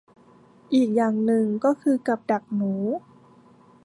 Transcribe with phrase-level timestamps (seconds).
[0.73, 2.73] อีกอย่างหนึ่งก็คือกับดักหนู